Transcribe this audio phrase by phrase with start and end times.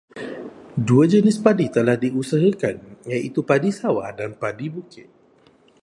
[0.89, 2.75] Dua jenis padi telah diusahakan
[3.11, 5.07] iaitu padi sawah dan padi bukit.